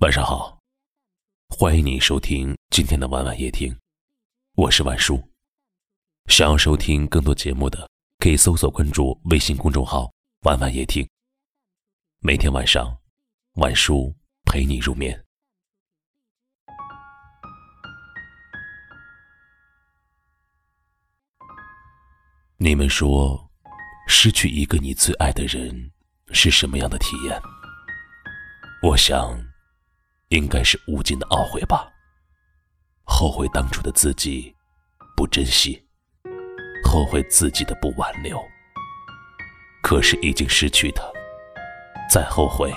[0.00, 0.56] 晚上好，
[1.48, 3.76] 欢迎你收听今天的晚晚夜听，
[4.54, 5.20] 我是晚叔。
[6.26, 7.90] 想要收听更多节目的，
[8.20, 10.08] 可以搜索关注微信公众号
[10.46, 11.04] “晚晚夜听”。
[12.22, 12.96] 每天晚上，
[13.54, 14.14] 晚叔
[14.44, 15.20] 陪你入眠。
[22.56, 23.50] 你们说，
[24.06, 25.90] 失去一个你最爱的人
[26.30, 27.42] 是什么样的体验？
[28.80, 29.47] 我想。
[30.28, 31.90] 应该是无尽的懊悔吧，
[33.04, 34.54] 后悔当初的自己
[35.16, 35.82] 不珍惜，
[36.84, 38.38] 后悔自己的不挽留。
[39.82, 41.02] 可是已经失去的，
[42.10, 42.70] 再后悔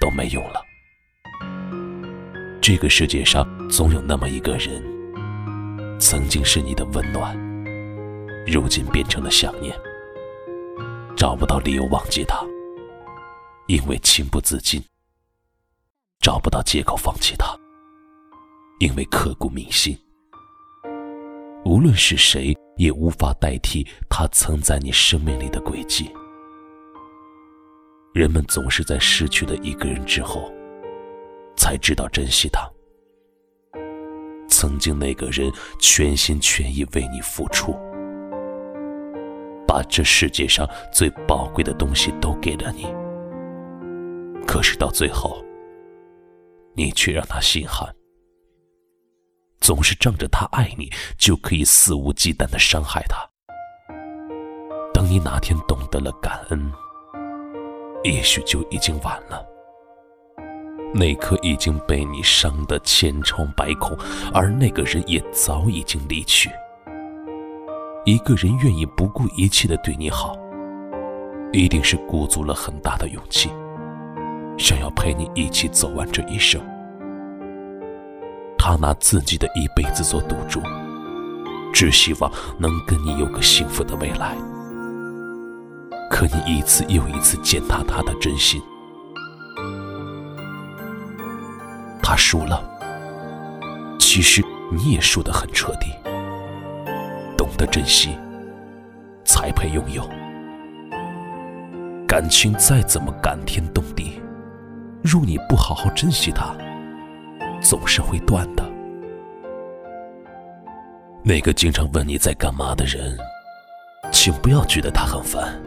[0.00, 0.60] 都没用了。
[2.60, 4.82] 这个世界上总有那么一个人，
[6.00, 7.36] 曾经是你的温暖，
[8.46, 9.78] 如今变成了想念，
[11.16, 12.44] 找不到理由忘记他，
[13.68, 14.82] 因为情不自禁。
[16.24, 17.54] 找不到借口放弃他，
[18.78, 19.94] 因为刻骨铭心。
[21.66, 26.10] 无论是谁，也无法代替他曾在你生命里的轨迹。
[28.14, 30.50] 人们总是在失去了一个人之后，
[31.58, 32.66] 才知道珍惜他。
[34.48, 37.76] 曾经那个人全心全意为你付出，
[39.66, 42.86] 把这世界上最宝贵的东西都给了你，
[44.46, 45.44] 可是到最后。
[46.74, 47.88] 你却让他心寒，
[49.60, 53.16] 总是仗着他爱你，就可以肆无忌惮的伤害他。
[54.92, 56.72] 等你哪天懂得了感恩，
[58.02, 59.44] 也许就已经晚了。
[60.92, 63.96] 那颗已经被你伤得千疮百孔，
[64.32, 66.50] 而那个人也早已经离去。
[68.04, 70.36] 一个人愿意不顾一切的对你好，
[71.52, 73.50] 一定是鼓足了很大的勇气。
[74.56, 76.60] 想要陪你一起走完这一生，
[78.56, 80.60] 他拿自己的一辈子做赌注，
[81.72, 84.36] 只希望能跟你有个幸福的未来。
[86.10, 88.62] 可你一次又一次践踏他的真心，
[92.00, 92.62] 他输了，
[93.98, 95.88] 其实你也输得很彻底。
[97.36, 98.16] 懂得珍惜，
[99.24, 100.08] 才配拥有。
[102.06, 103.83] 感情再怎么感天动。
[105.04, 106.56] 若你不好好珍惜它，
[107.60, 108.64] 总是会断的。
[111.22, 113.14] 那个经常问你在干嘛的人，
[114.10, 115.62] 请不要觉得他很烦。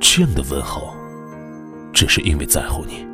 [0.00, 0.94] 这样的问候，
[1.92, 3.04] 只是因为在乎你。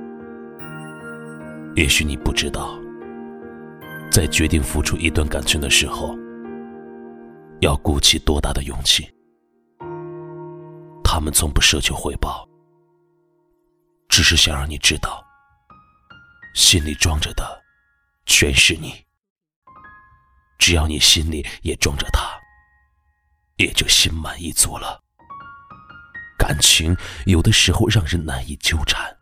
[1.81, 2.79] 也许你不知道，
[4.11, 6.15] 在决定付出一段感情的时候，
[7.61, 9.09] 要鼓起多大的勇气。
[11.03, 12.46] 他们从不奢求回报。
[14.27, 15.25] 只是想让你知道，
[16.53, 17.63] 心里装着的
[18.25, 19.07] 全是你。
[20.59, 22.29] 只要你心里也装着他，
[23.55, 25.01] 也就心满意足了。
[26.37, 29.17] 感情有的时候让人难以纠缠，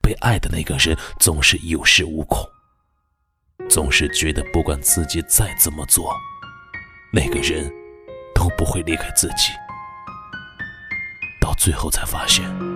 [0.00, 2.48] 被爱的那个人总是有恃无恐，
[3.68, 6.14] 总是觉得不管自己再怎么做，
[7.12, 7.68] 那个人
[8.32, 9.50] 都不会离开自己。
[11.40, 12.73] 到最后才发现。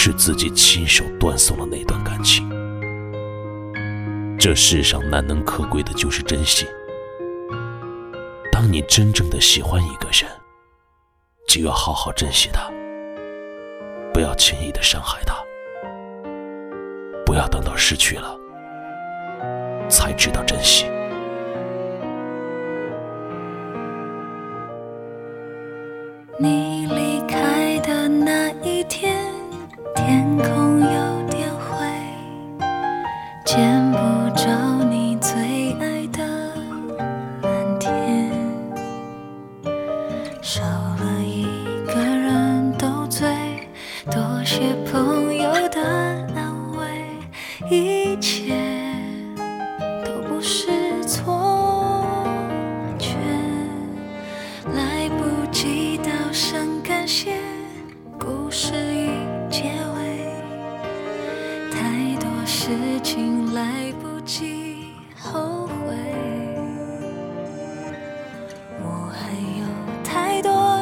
[0.00, 2.48] 是自己亲手断送了那段感情。
[4.38, 6.64] 这世上难能可贵的就是珍惜。
[8.52, 10.30] 当你真正的喜欢一个人，
[11.48, 12.70] 就要好好珍惜他，
[14.14, 15.34] 不要轻易的伤害他，
[17.26, 18.38] 不要等到失去了
[19.88, 20.86] 才知道珍惜。
[26.40, 26.86] 你
[40.48, 40.77] 少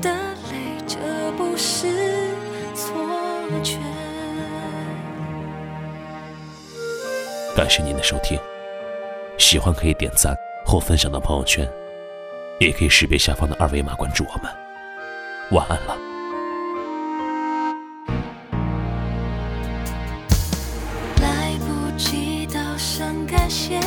[0.00, 0.10] 的
[0.50, 0.98] 泪，这
[1.36, 1.86] 不是
[2.74, 2.94] 错
[3.62, 3.78] 觉。
[7.56, 8.38] 感谢您的收听，
[9.38, 11.68] 喜欢可以点赞或分享到朋友圈，
[12.60, 14.50] 也可以识别下方的二维码关注我们。
[15.50, 15.96] 晚安了。
[21.20, 23.79] 来不及道声感谢，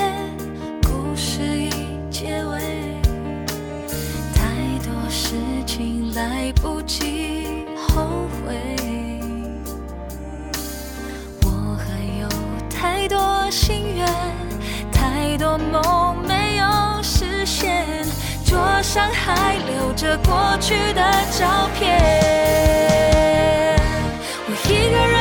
[13.49, 14.07] 心愿，
[14.91, 16.65] 太多梦没有
[17.01, 17.85] 实现。
[18.45, 21.01] 桌上还留着过去的
[21.37, 21.81] 照片。
[24.45, 25.12] 我一个人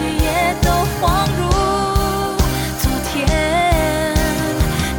[0.00, 0.26] 一夜，
[0.62, 0.68] 都
[1.00, 1.02] 恍
[1.38, 1.42] 如
[2.78, 3.12] 昨天。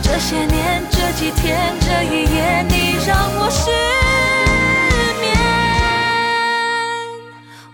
[0.02, 2.74] 这些年，这几天，这一夜，你
[3.06, 3.70] 让我失
[5.22, 5.24] 眠。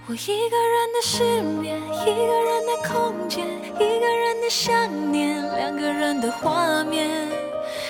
[0.08, 3.46] 我一个人的失眠，一个人的空间，
[3.76, 7.30] 一个人的想念，两个人的画面。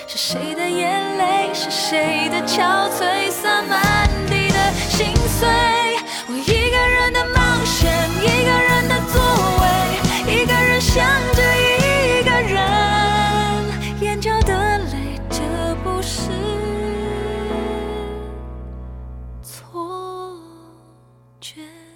[0.06, 1.50] 是谁的眼泪？
[1.54, 3.30] 是谁的憔悴？
[3.30, 5.81] 洒满地的心碎。
[21.62, 21.91] bien.